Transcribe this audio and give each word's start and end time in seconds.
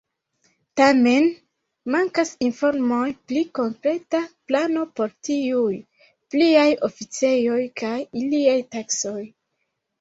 Tamen 0.79 1.27
mankas 1.95 2.31
informoj 2.47 3.03
pri 3.33 3.45
konkreta 3.61 4.23
plano 4.49 4.87
por 5.01 5.15
tiuj 5.29 5.77
"pliaj 5.99 6.67
oficejoj" 6.91 7.63
kaj 7.85 7.95
iliaj 8.27 8.61
taskoj. 8.77 9.19